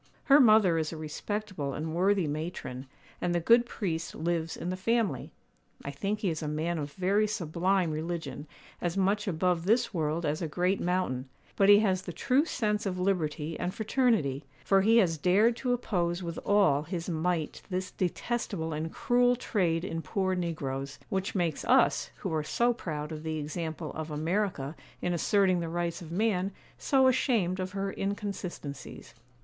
[0.23, 2.87] Her mother is a respectable and worthy matron,
[3.21, 5.31] and the good priest lives in the family.
[5.85, 8.47] I think he is a man of very sublime religion,
[8.81, 12.87] as much above this world as a great mountain; but he has the true sense
[12.87, 17.91] of liberty and fraternity, for he has dared to oppose with all his might this
[17.91, 23.21] detestable and cruel trade in poor negroes; which makes us, who are so proud of
[23.21, 29.13] the example of America in asserting the rights of man, so ashamed for her inconsistencies.